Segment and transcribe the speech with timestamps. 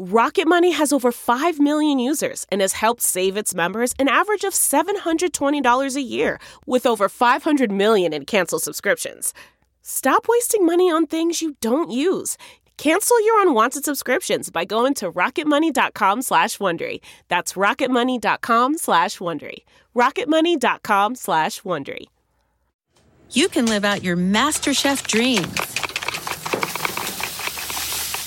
[0.00, 4.44] Rocket Money has over 5 million users and has helped save its members an average
[4.44, 9.34] of $720 a year with over 500 million in canceled subscriptions.
[9.82, 12.38] Stop wasting money on things you don't use.
[12.76, 17.00] Cancel your unwanted subscriptions by going to rocketmoney.com slash Wondery.
[17.26, 19.64] That's rocketmoney.com slash Wondery.
[19.96, 22.04] rocketmoney.com slash Wondery.
[23.32, 25.87] You can live out your MasterChef dreams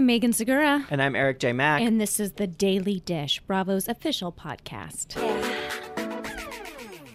[0.00, 0.86] I'm Megan Segura.
[0.88, 1.52] And I'm Erik J.
[1.52, 1.82] Mack.
[1.82, 5.12] And this is the Daily Dish, Bravo's official podcast.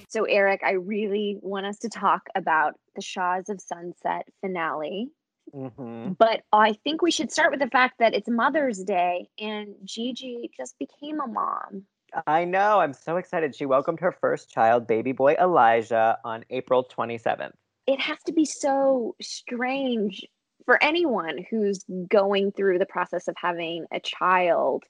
[0.07, 5.07] So, Erik, I really want us to talk about the Shahs of Sunset finale.
[5.51, 6.11] Mm-hmm.
[6.19, 10.51] But I think we should start with the fact that it's Mother's Day and Gigi
[10.55, 11.85] just became a mom.
[12.27, 12.81] I know.
[12.81, 13.55] I'm so excited.
[13.55, 17.53] She welcomed her first child, baby boy Elijah, on April 27th.
[17.87, 20.23] It has to be so strange
[20.65, 24.83] for anyone who's going through the process of having a child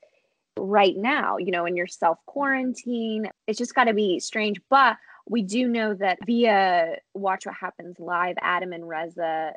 [0.58, 3.30] right now, you know, in your self quarantine.
[3.48, 4.60] It's just got to be strange.
[4.70, 9.54] But we do know that via Watch What Happens Live, Adam and Reza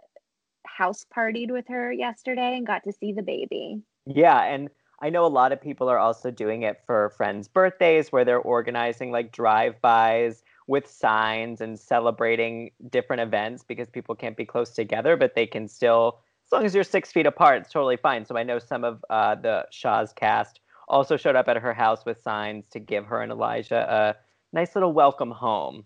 [0.67, 3.83] house partied with her yesterday and got to see the baby.
[4.07, 4.43] Yeah.
[4.43, 4.69] And
[5.01, 8.41] I know a lot of people are also doing it for friends' birthdays where they're
[8.41, 14.71] organizing like drive bys with signs and celebrating different events because people can't be close
[14.71, 18.25] together, but they can still, as long as you're six feet apart, it's totally fine.
[18.25, 22.05] So I know some of uh, the Shah's cast also showed up at her house
[22.05, 24.17] with signs to give her and Elijah a
[24.55, 25.85] nice little welcome home,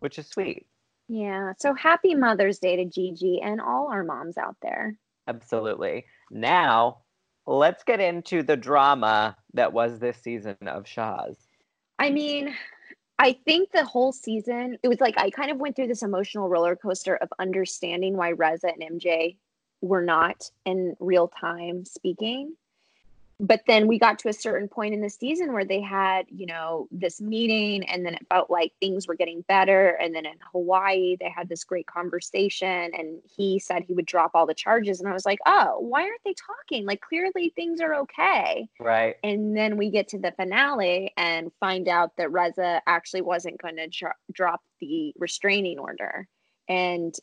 [0.00, 0.66] which is sweet.
[1.08, 1.54] Yeah.
[1.58, 4.94] So happy Mother's Day to Gigi and all our moms out there.
[5.28, 6.04] Absolutely.
[6.30, 6.98] Now,
[7.46, 11.38] let's get into the drama that was this season of Shah's.
[11.98, 12.54] I mean,
[13.20, 16.48] I think the whole season, it was like I kind of went through this emotional
[16.48, 19.36] roller coaster of understanding why Reza and MJ
[19.82, 22.54] were not in real time speaking
[23.40, 26.46] but then we got to a certain point in the season where they had you
[26.46, 30.36] know this meeting and then it felt like things were getting better and then in
[30.52, 35.00] hawaii they had this great conversation and he said he would drop all the charges
[35.00, 36.86] and i was like oh why aren't they talking?
[36.86, 38.68] Like clearly things are okay.
[38.78, 39.16] Right.
[39.22, 43.76] And then we get to the finale and find out that reza actually wasn't going
[43.76, 46.28] to dro- drop the restraining order.
[46.68, 47.14] And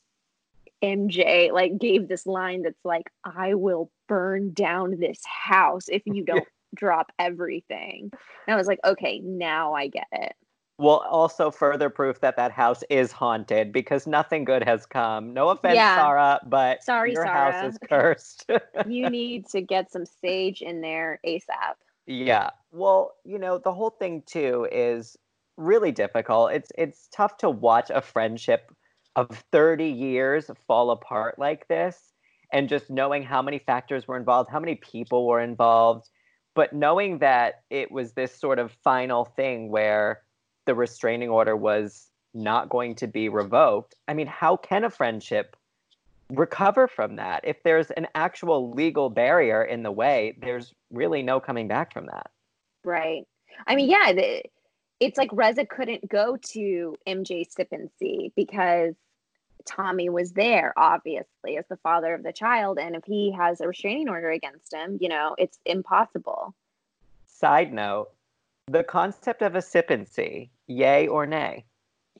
[0.83, 6.23] MJ like gave this line that's like, I will burn down this house if you
[6.25, 8.11] don't drop everything.
[8.47, 10.33] And I was like, okay, now I get it.
[10.79, 15.33] Well, also further proof that that house is haunted because nothing good has come.
[15.33, 15.95] No offense, Yeah.
[15.95, 17.51] Sarah, but Sorry, your Sarah.
[17.63, 18.45] house is cursed.
[18.87, 21.73] You need to get some sage in there ASAP.
[22.05, 22.51] yeah.
[22.71, 25.17] Well, you know, the whole thing too is
[25.57, 26.51] really difficult.
[26.51, 28.71] It's it's tough to watch a friendship
[29.17, 32.13] of 30 years fall apart like this
[32.53, 36.07] and just knowing how many factors were involved, how many people were involved,
[36.53, 40.21] but knowing that it was this sort of final thing where
[40.65, 43.95] the restraining order was not going to be revoked.
[44.07, 45.57] I mean, how can a friendship
[46.29, 47.41] recover from that?
[47.43, 52.05] If there's an actual legal barrier in the way, there's really no coming back from
[52.05, 52.29] that.
[52.83, 53.23] Right.
[53.65, 54.13] I mean, yeah,
[54.99, 58.93] it's like Reza couldn't go to MJ Sip and See because
[59.65, 62.79] Tommy was there, obviously, as the father of the child.
[62.79, 66.55] And if he has a restraining order against him, you know, it's impossible.
[67.25, 68.09] Side note,
[68.67, 71.65] the concept of a sip and see, yay or nay?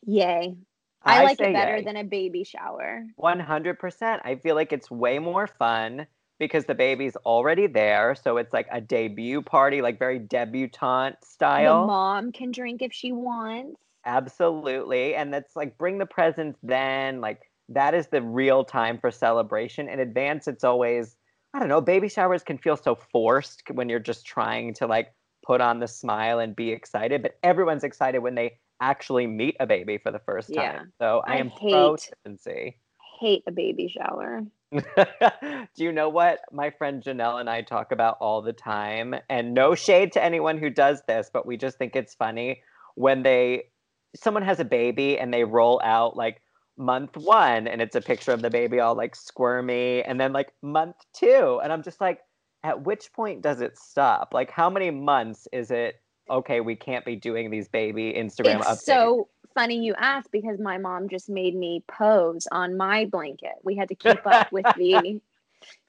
[0.06, 0.56] Yay.
[1.04, 1.84] I, like it better yay.
[1.84, 3.06] than a baby shower.
[3.20, 4.20] 100%.
[4.24, 6.06] I feel like it's way more fun
[6.40, 8.16] because the baby's already there.
[8.16, 11.82] So it's like a debut party, like very debutante style.
[11.82, 13.80] The mom can drink if she wants.
[14.08, 15.14] Absolutely.
[15.16, 17.20] And that's like bring the presents then.
[17.20, 19.90] Like that is the real time for celebration.
[19.90, 21.18] In advance, it's always,
[21.54, 25.14] I don't know, baby showers can feel so forced when you're just trying to like
[25.46, 29.68] put on the smile and be excited, but everyone's excited when they actually meet a
[29.68, 30.64] baby for the first time.
[30.64, 30.84] Yeah.
[31.00, 32.76] So I, I am hate, pro Tipensy.
[33.20, 34.44] Hate a baby shower.
[34.72, 39.16] Do you know what my friend Janelle and I talk about all the time?
[39.30, 42.62] And no shade to anyone who does this, but we just think it's funny
[42.96, 43.66] when they
[44.16, 46.42] someone has a baby and they roll out like
[46.78, 50.54] month one and it's a picture of the baby all like squirmy and then like
[50.62, 52.20] month two and i'm just like
[52.64, 54.34] at which point does it stop?
[54.34, 58.68] Like how many months is it okay we can't be doing these baby instagram it's
[58.68, 58.82] updates.
[58.82, 63.54] so funny you asked because my mom just made me pose on my blanket.
[63.64, 65.22] We had to keep up with the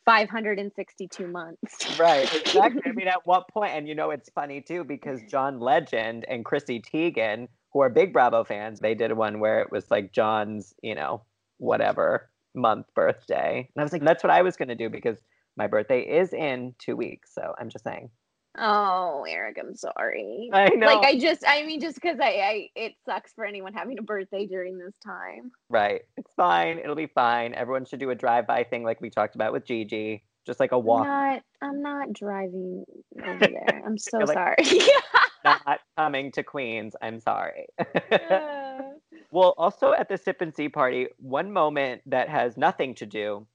[0.05, 1.99] 562 months.
[1.99, 2.83] Right exactly.
[2.87, 6.45] I mean at what point and you know it's funny too because john legend and
[6.45, 10.75] chrissy teigen who are big Bravo fans, they did one where it was like John's,
[10.83, 11.23] you know,
[11.59, 13.59] whatever month birthday.
[13.59, 15.19] And I was like, that's what I was going to do because
[15.57, 17.33] my birthday is in two weeks.
[17.33, 18.11] So I'm just saying.
[18.59, 20.51] Oh, Erik, I'm sorry.
[20.53, 20.89] I know.
[20.89, 24.03] Like, I just, I mean, just because I, I, it sucks for anyone having a
[24.03, 25.53] birthday during this time.
[25.69, 26.01] Right.
[26.17, 26.81] It's fine.
[26.81, 27.55] It'll be fine.
[27.55, 30.73] Everyone should do a drive by thing like we talked about with Gigi just like
[30.73, 31.07] a walk.
[31.07, 32.85] I'm not, I'm not driving
[33.25, 33.83] over there.
[33.87, 34.57] I'm so like, sorry.
[35.67, 36.95] not coming to Queens.
[37.03, 37.67] I'm sorry.
[39.31, 43.47] well, also at the sip and see party, one moment that has nothing to do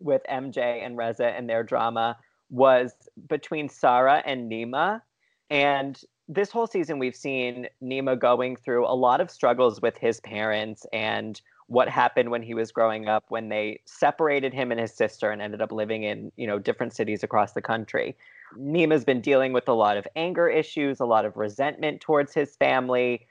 [0.00, 2.16] with MJ and Reza and their drama
[2.50, 2.92] was
[3.28, 5.02] between Sara and Nema.
[5.50, 10.20] And this whole season, we've seen Nema going through a lot of struggles with his
[10.20, 14.92] parents and what happened when he was growing up when they separated him and his
[14.92, 18.14] sister and ended up living in you know different cities across the country
[18.56, 22.56] nema's been dealing with a lot of anger issues a lot of resentment towards his
[22.56, 23.26] family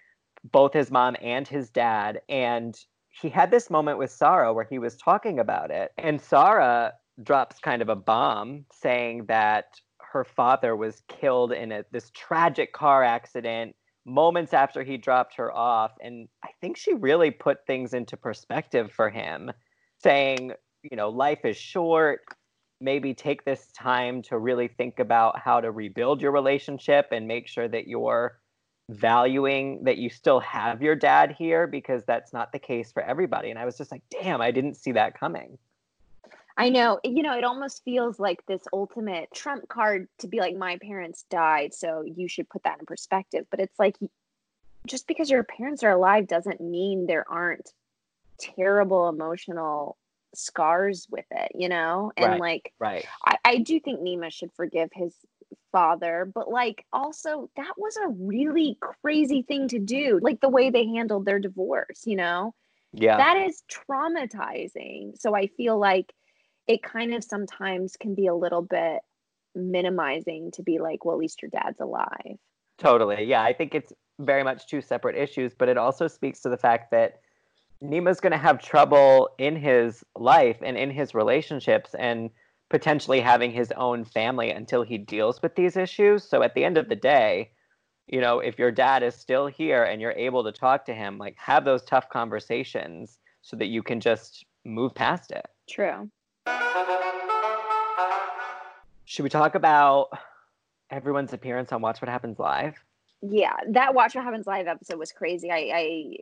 [0.51, 4.79] both his mom and his dad and he had this moment with sara where he
[4.79, 9.79] was talking about it and sara drops kind of a bomb saying that
[10.13, 13.75] her father was killed in a, this tragic car accident
[14.05, 15.91] moments after he dropped her off.
[16.01, 19.51] And I think she really put things into perspective for him,
[20.01, 20.51] saying,
[20.83, 22.21] you know, life is short.
[22.81, 27.47] Maybe take this time to really think about how to rebuild your relationship and make
[27.47, 28.39] sure that you're
[28.89, 33.49] valuing that you still have your dad here because that's not the case for everybody.
[33.49, 35.57] And I was just like, damn, I didn't see that coming.
[36.55, 40.55] I know, you know, it almost feels like this ultimate trump card to be like,
[40.55, 43.47] my parents died, so you should put that in perspective.
[43.49, 43.97] But it's like,
[44.85, 47.71] just because your parents are alive doesn't mean there aren't
[48.37, 49.97] terrible emotional
[50.33, 52.11] scars with it, you know?
[52.17, 53.05] And right, like, right.
[53.25, 55.15] I, I do think Nema should forgive his
[55.71, 60.19] father, but like, also, that was a really crazy thing to do.
[60.21, 62.53] Like, the way they handled their divorce, you know?
[62.93, 63.17] Yeah.
[63.17, 65.19] That is traumatizing.
[65.19, 66.13] So I feel like,
[66.65, 69.01] it kind of sometimes can be a little bit
[69.53, 72.37] minimizing to be like, well, at least your dad's alive.
[72.77, 73.25] Totally.
[73.25, 73.43] Yeah.
[73.43, 76.91] I think it's very much two separate issues, but it also speaks to the fact
[76.91, 77.19] that
[77.83, 82.29] Nema's going to have trouble in his life and in his relationships and
[82.69, 86.23] potentially having his own family until he deals with these issues.
[86.23, 87.51] So at the end of the day,
[88.07, 91.17] you know, if your dad is still here and you're able to talk to him,
[91.17, 95.45] like have those tough conversations so that you can just move past it.
[95.69, 96.09] True.
[99.03, 100.07] Should we talk about
[100.89, 102.75] everyone's appearance on Watch What Happens Live?
[103.21, 105.51] Yeah, that Watch What Happens Live episode was crazy.
[105.51, 106.15] I, I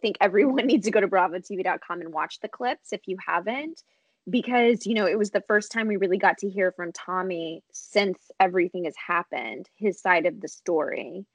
[0.00, 3.82] think everyone needs to go to bravotv.com and watch the clips if you haven't,
[4.28, 7.62] because, you know, it was the first time we really got to hear from Tommy
[7.72, 11.26] since everything has happened, his side of the story.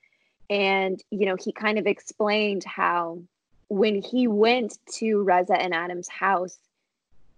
[0.49, 3.21] And, you know, he kind of explained how
[3.69, 6.57] when he went to Reza and Adam's house,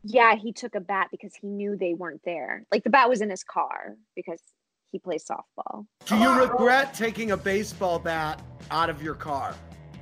[0.03, 2.65] yeah, he took a bat because he knew they weren't there.
[2.71, 4.41] Like the bat was in his car because
[4.91, 5.85] he plays softball.
[6.05, 9.55] Do you regret taking a baseball bat out of your car?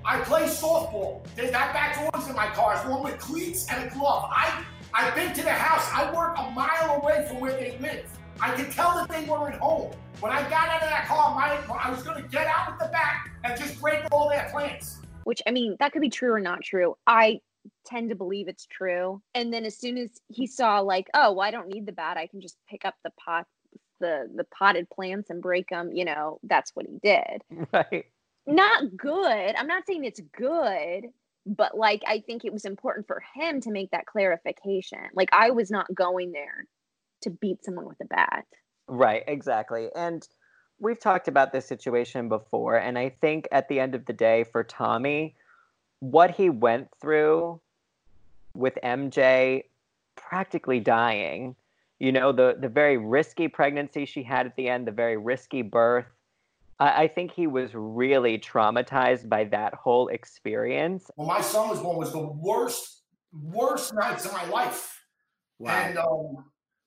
[0.03, 1.25] I play softball.
[1.35, 2.75] There's that bat's always in my car.
[2.75, 4.29] It's one with cleats and a glove.
[4.29, 5.89] I I've been to the house.
[5.93, 8.05] I work a mile away from where they live.
[8.41, 9.91] I could tell that they weren't home.
[10.19, 12.79] When I got out of that car, my, I was going to get out with
[12.79, 14.97] the bat and just break all their plants.
[15.23, 16.95] Which I mean, that could be true or not true.
[17.07, 17.39] I
[17.85, 19.21] tend to believe it's true.
[19.33, 22.17] And then as soon as he saw like, oh, well, I don't need the bat,
[22.17, 23.47] I can just pick up the pot
[23.99, 27.43] the the potted plants and break them, you know, that's what he did.
[27.71, 28.05] Right.
[28.47, 29.55] Not good.
[29.55, 31.05] I'm not saying it's good,
[31.45, 34.99] but like I think it was important for him to make that clarification.
[35.13, 36.65] Like I was not going there
[37.21, 38.45] to beat someone with a bat.
[38.87, 39.89] Right, exactly.
[39.95, 40.27] And
[40.79, 44.45] we've talked about this situation before and I think at the end of the day
[44.51, 45.35] for Tommy,
[45.99, 47.61] what he went through
[48.55, 49.65] with MJ
[50.15, 51.55] practically dying,
[51.99, 55.61] you know, the the very risky pregnancy she had at the end, the very risky
[55.61, 56.05] birth.
[56.81, 61.09] I, I think he was really traumatized by that whole experience.
[61.15, 64.99] When my son was born, was the worst, worst nights of my life.
[65.59, 65.71] Wow.
[65.71, 66.45] And um,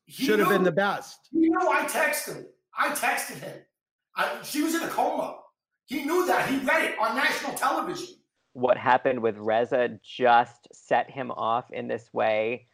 [0.09, 1.29] should have been the best.
[1.31, 2.47] You know, I texted him.
[2.77, 3.57] I texted him.
[4.17, 5.37] I, she was in a coma.
[5.87, 6.49] He knew that.
[6.49, 8.17] He read it on national television.
[8.53, 12.67] What happened with Reza just set him off in this way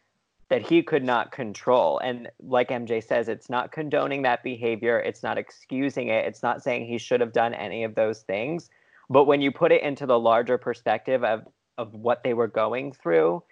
[0.51, 1.97] that he could not control.
[1.99, 6.61] And like MJ says, it's not condoning that behavior, it's not excusing it, it's not
[6.61, 8.69] saying he should have done any of those things.
[9.09, 12.91] But when you put it into the larger perspective of, of what they were going
[12.91, 13.43] through,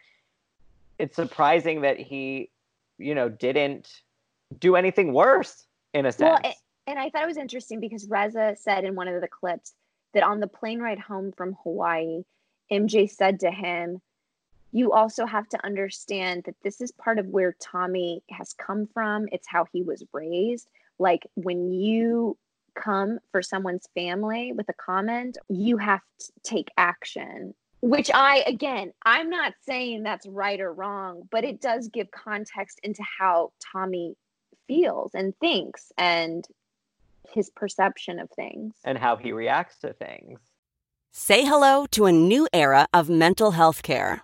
[0.97, 2.49] it's surprising that he,
[2.97, 4.01] you know, didn't
[4.59, 6.41] do anything worse in a sense.
[6.43, 6.53] Well,
[6.85, 9.71] and I thought it was interesting because Reza said in one of the clips
[10.13, 12.23] that on the plane ride home from Hawaii,
[12.69, 14.01] MJ said to him,
[14.71, 19.27] You also have to understand that this is part of where Tommy has come from.
[19.31, 20.67] It's how he was raised.
[20.99, 22.37] Like when you
[22.75, 27.53] come for someone's family with a comment, you have to take action.
[27.81, 32.79] Which I, again, I'm not saying that's right or wrong, but it does give context
[32.83, 34.15] into how Tommy
[34.67, 36.45] feels and thinks and
[37.31, 40.39] his perception of things and how he reacts to things.
[41.11, 44.23] Say hello to a new era of mental health care.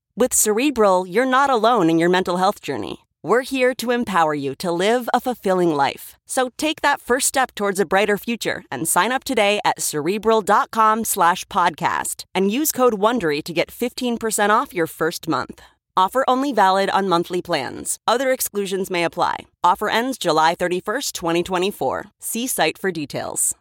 [0.21, 3.07] With Cerebral, you're not alone in your mental health journey.
[3.23, 6.15] We're here to empower you to live a fulfilling life.
[6.27, 11.05] So take that first step towards a brighter future and sign up today at cerebral.com
[11.05, 15.59] slash podcast and use code WONDERY to get 15% off your first month.
[15.97, 17.97] Offer only valid on monthly plans.
[18.05, 19.47] Other exclusions may apply.
[19.63, 22.05] Offer ends July 31st, 2024.
[22.19, 23.55] See site for details.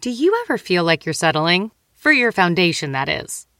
[0.00, 1.72] Do you ever feel like you're settling?
[1.94, 3.46] For your foundation, that is.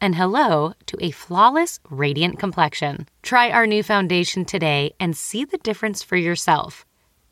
[0.00, 3.08] and hello to a flawless, radiant complexion.
[3.22, 6.84] Try our new foundation today and see the difference for yourself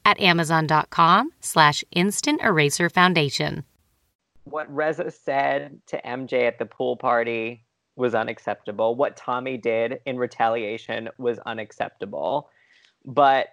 [0.05, 3.65] at amazon.com slash instant eraser foundation.
[4.45, 7.65] What Reza said to MJ at the pool party
[7.97, 8.95] was unacceptable.
[8.95, 12.51] What Tommy did in retaliation was unacceptable.
[13.05, 13.49] But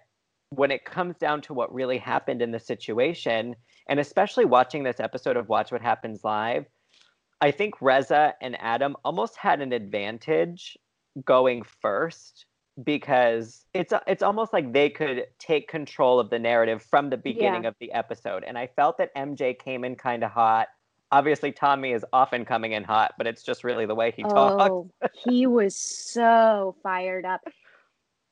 [0.50, 3.56] when it comes down to what really happened in the situation,
[3.88, 6.66] and especially watching this episode of Watch What Happens Live,
[7.44, 10.78] I think Reza and Adam almost had an advantage
[11.26, 12.46] going first
[12.82, 17.64] because it's it's almost like they could take control of the narrative from the beginning
[17.64, 17.68] yeah.
[17.68, 18.44] of the episode.
[18.44, 20.68] And i felt that mj came in kind of hot.
[21.12, 24.64] Obviously tommy is often coming in hot but it's just really the way he talks.
[24.70, 27.42] Oh, he was so fired up.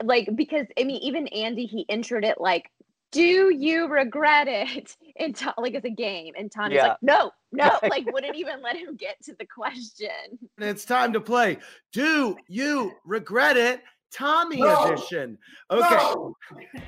[0.02, 2.70] Like because i mean even andy he entered it like
[3.12, 4.96] do you regret it?
[5.18, 6.88] And Tom, like it's a game, and Tommy's yeah.
[6.88, 10.08] like, no, no, like wouldn't even let him get to the question.
[10.56, 11.58] And it's time to play.
[11.92, 13.82] Do you regret it?
[14.10, 14.84] Tommy no.
[14.84, 15.36] edition.
[15.70, 16.34] Okay, no.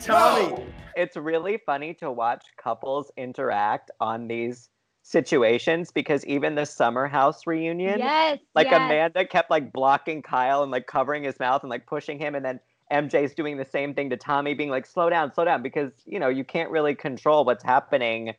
[0.00, 0.52] Tommy.
[0.52, 0.66] No.
[0.96, 4.70] It's really funny to watch couples interact on these
[5.02, 8.76] situations because even the summer house reunion, yes, like yes.
[8.76, 12.44] Amanda kept like blocking Kyle and like covering his mouth and like pushing him, and
[12.44, 12.58] then
[12.94, 16.20] MJ's doing the same thing to Tommy, being like, slow down, slow down, because, you
[16.20, 18.34] know, you can't really control what's happening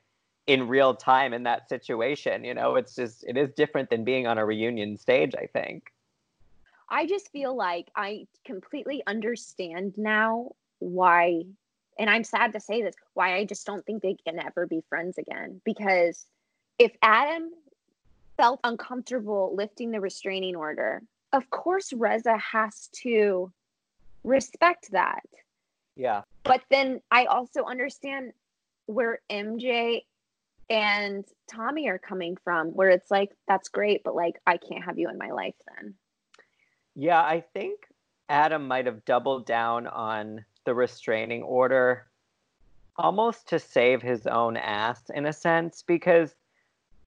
[0.47, 2.45] in real time in that situation.
[2.45, 5.91] You know, it's just, it is different than being on a reunion stage, I think.
[6.89, 11.43] I just feel like I completely understand now why,
[11.99, 14.81] and I'm sad to say this, why I just don't think they can ever be
[14.87, 15.59] friends again.
[15.65, 16.25] Because
[16.79, 17.51] if Adam
[18.37, 21.01] felt uncomfortable lifting the restraining order,
[21.33, 23.51] of course Reza has to
[24.25, 25.23] respect that.
[25.95, 26.23] Yeah.
[26.43, 28.33] But then I also understand
[28.87, 30.03] where MJ
[30.69, 34.97] and Tommy are coming from, where it's like, that's great, but like, I can't have
[34.97, 35.93] you in my life then.
[36.95, 37.87] Yeah, I think
[38.29, 42.07] Adam might have doubled down on the restraining order
[42.97, 46.35] almost to save his own ass in a sense, because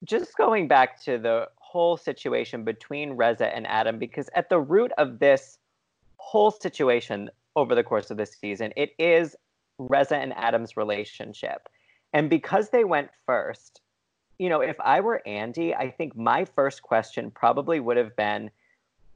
[0.04, 4.92] just going back to the whole situation between Reza and Adam, because at the root
[4.98, 5.58] of this
[6.18, 9.34] whole situation over the course of this season, it is
[9.78, 11.68] Reza and Adam's relationship.
[12.12, 13.80] And because they went first,
[14.38, 18.50] you know, if I were Andy, I think my first question probably would have been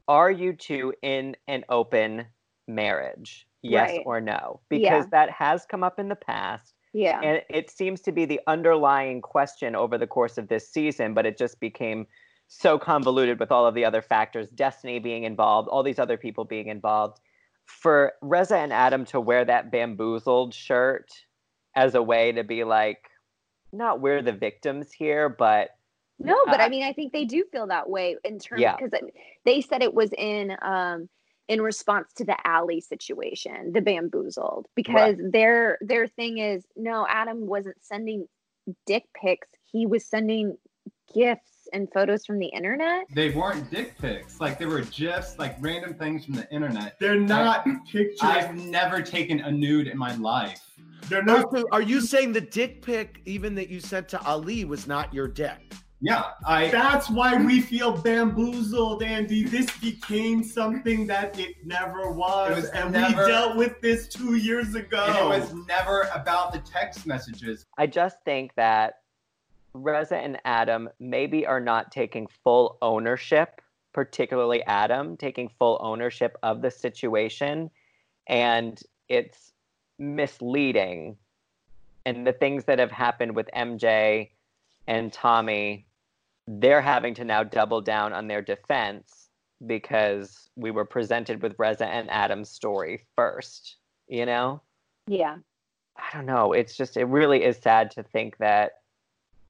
[0.09, 2.25] Are you two in an open
[2.67, 3.47] marriage?
[3.61, 4.03] Yes Right.
[4.05, 4.59] or no?
[4.67, 5.09] Because Yeah.
[5.11, 6.75] that has come up in the past.
[6.91, 7.21] Yeah.
[7.21, 11.25] And it seems to be the underlying question over the course of this season, but
[11.25, 12.05] it just became
[12.47, 16.45] so convoluted with all of the other factors, Destiny being involved, all these other people
[16.45, 17.19] being involved.
[17.65, 21.09] For Reza and Adam to wear that bamboozled shirt
[21.75, 23.09] as a way to be like,
[23.71, 25.69] not we're the victims here, but
[26.19, 28.75] No, but Uh, I mean, I think they do feel that way in terms Yeah.
[28.75, 28.91] because
[29.45, 31.09] they said it was in um
[31.49, 37.47] in response to the Ali situation, the bamboozled, because their their thing is no, Adam
[37.47, 38.27] wasn't sending
[38.85, 40.57] dick pics; he was sending
[41.13, 43.05] gifts and photos from the internet.
[43.13, 44.39] They weren't dick pics.
[44.39, 46.97] Like they were just like random things from the internet.
[46.99, 48.19] They're not pictures.
[48.21, 50.61] I've never taken a nude in my life.
[51.09, 51.51] They're not.
[51.51, 55.13] So are you saying the dick pic, even that you sent to Ali, was not
[55.13, 55.73] your dick?
[55.99, 56.67] Yeah, I.
[56.67, 59.43] That's why we feel bamboozled, Andy.
[59.45, 64.07] This became something that it never was, It was and never- we dealt with this
[64.09, 65.05] two years ago.
[65.07, 67.65] It was never about the text messages.
[67.77, 68.95] I just think that
[69.73, 73.61] Reza and Adam maybe are not taking full ownership,
[73.93, 77.69] particularly Adam, taking full ownership of the situation.
[78.27, 79.53] And it's
[79.99, 81.17] misleading.
[82.05, 84.29] And the things that have happened with MJ
[84.87, 85.85] and Tommy,
[86.47, 89.29] they're having to now double down on their defense
[89.65, 93.77] because we were presented with Reza and Adam's story first,
[94.07, 94.61] you know?
[95.07, 95.37] Yeah,
[95.97, 96.53] I don't know.
[96.53, 98.82] It's just it really is sad to think that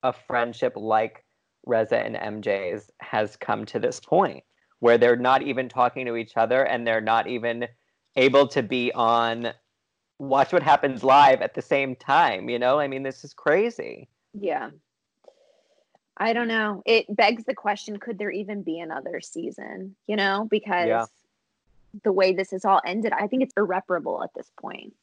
[0.03, 1.24] a friendship like
[1.65, 4.43] Reza and MJ's has come to this point
[4.79, 7.67] where they're not even talking to each other and they're not even
[8.15, 9.53] able to be on
[10.19, 12.80] watch what happens live at the same time, you know?
[12.80, 14.10] I mean, this is crazy.
[14.39, 14.69] yeah.
[16.17, 16.84] I don't know.
[16.86, 19.95] It begs the question: Could there even be another season?
[20.06, 21.10] You know, because
[22.04, 24.93] the way this has all ended, I think it's irreparable at this point.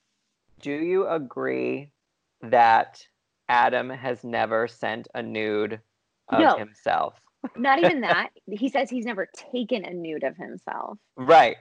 [0.60, 1.90] Do you agree
[2.42, 3.04] that
[3.50, 5.80] Adam has never sent a nude
[6.28, 6.56] of No.
[6.56, 7.20] himself?
[7.56, 8.30] Not even that.
[8.50, 10.98] He says he's never taken a nude of himself.
[11.16, 11.56] Right.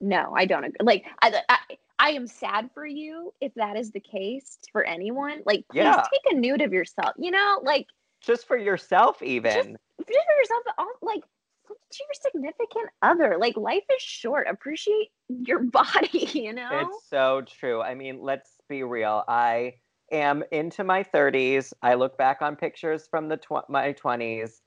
[0.00, 0.76] No, I don't agree.
[0.80, 1.58] Like, I, I,
[1.98, 5.42] I am sad for you if that is the case for anyone.
[5.44, 6.02] Like, please Yeah.
[6.12, 7.12] take a nude of yourself.
[7.18, 7.86] You know, like
[8.20, 9.76] Just for yourself even.
[9.98, 10.62] just for yourself.
[11.02, 11.22] Like,
[11.68, 13.36] to your significant other.
[13.38, 14.46] Like, life is short.
[14.48, 16.28] Appreciate your body.
[16.32, 16.68] You know.
[16.72, 17.82] It's so true.
[17.82, 19.24] I mean, let's be real.
[19.28, 19.74] I
[20.12, 21.72] am into my 30s.
[21.82, 24.60] I look back on pictures from the tw- my 20s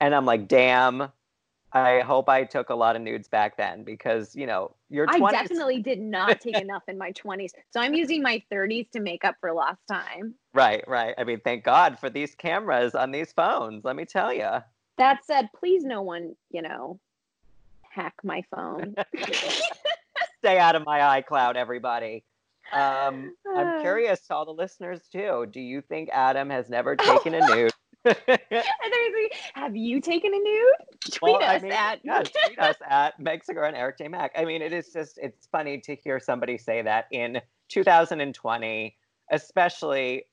[0.00, 1.08] and I'm like, damn,
[1.72, 5.28] I hope I took a lot of nudes back then because, you know, your 20s.
[5.28, 7.50] I definitely did not take enough in my 20s.
[7.70, 10.34] So I'm using my 30s to make up for lost time.
[10.54, 11.14] Right, right.
[11.18, 13.84] I mean, thank God for these cameras on these phones.
[13.84, 14.48] Let me tell you.
[14.96, 16.98] That said, please no one, you know,
[17.82, 18.94] hack my phone.
[20.38, 22.24] Stay out of my iCloud, everybody.
[22.72, 23.80] Um, I'm Uh.
[23.80, 25.46] curious to all the listeners too.
[25.50, 27.72] Do you think Adam has never taken a nude?
[28.50, 30.74] Like, have you taken a nude?
[31.12, 34.08] Tweet Well, I us mean, at yeah, tweet us at Meg Segura and Erik J.
[34.08, 34.32] Mack.
[34.36, 38.96] I mean, it is just it's funny to hear somebody say that in 2020,
[39.30, 40.24] especially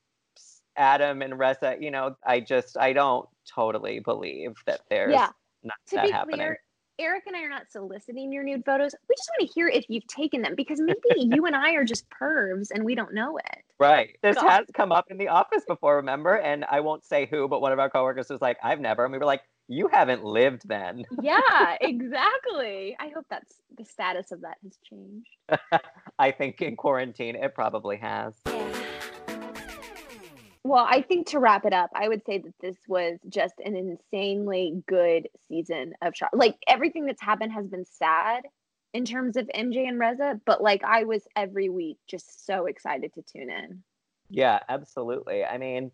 [0.76, 1.76] Adam and Reza.
[1.78, 5.30] You know, I just I don't totally believe that there's Yeah.
[5.62, 6.36] not To that be happening.
[6.38, 6.58] clear,
[6.98, 8.94] Erik and I are not soliciting your nude photos.
[9.08, 11.84] We just want to hear if you've taken them because maybe you and I are
[11.84, 13.62] just pervs and we don't know it.
[13.78, 14.16] Right.
[14.22, 14.48] This God.
[14.48, 16.36] has come up in the office before, remember?
[16.36, 19.04] And I won't say who, but one of our coworkers was like, I've never.
[19.04, 21.04] And we were like, you haven't lived then.
[21.20, 22.96] Yeah, exactly.
[22.98, 25.28] I hope that's the status of that has changed.
[26.18, 28.34] I think in quarantine, it probably has.
[30.66, 33.76] Well, I think to wrap it up, I would say that this was just an
[33.76, 36.28] insanely good season of Char.
[36.32, 38.42] Like everything that's happened has been sad
[38.92, 43.14] in terms of MJ and Reza, but like I was every week just so excited
[43.14, 43.84] to tune in.
[44.28, 45.44] Yeah, absolutely.
[45.44, 45.92] I mean,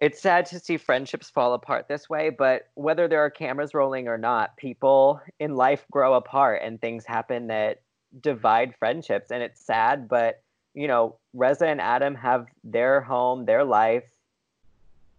[0.00, 4.06] it's sad to see friendships fall apart this way, but whether there are cameras rolling
[4.06, 7.82] or not, people in life grow apart and things happen that
[8.20, 9.32] divide friendships.
[9.32, 10.40] And it's sad, but
[10.76, 14.04] you know, Reza and Adam have their home, their life.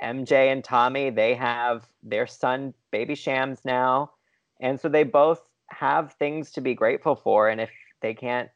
[0.01, 4.11] MJ and Tommy, they have their son, Baby Shams, now.
[4.59, 7.49] And so they both have things to be grateful for.
[7.49, 7.69] And if
[8.01, 8.49] they can't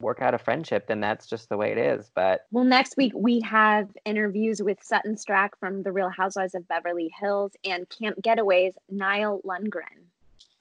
[0.00, 2.10] work out a friendship, then that's just the way it is.
[2.14, 6.66] But Well, next week we have interviews with Sutton Stracke from The Real Housewives of
[6.68, 10.08] Beverly Hills and Camp Getaways, Niall Lundgren.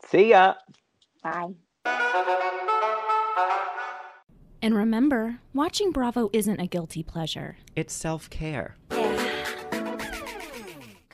[0.05, 0.55] see ya.
[1.23, 1.53] Bye.
[4.62, 7.58] And remember, watching Bravo isn't a guilty pleasure.
[7.76, 8.76] It's self care.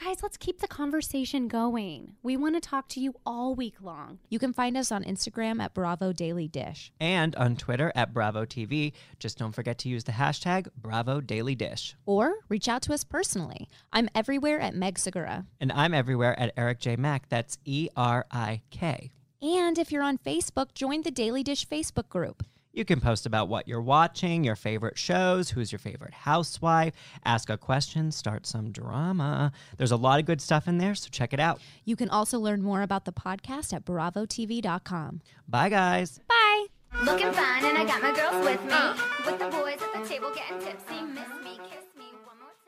[0.03, 2.13] Guys, let's keep the conversation going.
[2.23, 4.19] We want to talk to you all week long.
[4.29, 6.91] You can find us on Instagram at Bravo Daily Dish.
[6.99, 8.93] And on Twitter at Bravo TV.
[9.19, 11.95] Just don't forget to use the hashtag Bravo Daily Dish.
[12.05, 13.67] Or reach out to us personally.
[13.91, 15.45] I'm everywhere at Meg Segura.
[15.59, 16.95] And I'm everywhere at Erik J.
[16.95, 17.27] Mack.
[17.27, 19.11] That's E R I K.
[19.41, 22.43] And if you're on Facebook, join the Daily Dish Facebook group.
[22.77, 26.93] You can post about what you're watching, your favorite shows, who's your favorite housewife,
[27.25, 29.51] ask a question, start some drama.
[29.77, 31.59] There's a lot of good stuff in there, so check it out.
[31.85, 35.21] You can also learn more about the podcast at bravotv.com.
[35.47, 36.19] Bye, guys.
[36.29, 36.65] Bye.
[37.01, 39.25] Looking fine, and I got my girls with me.
[39.25, 41.01] With the boys at the table getting tipsy.
[41.01, 41.59] Miss me,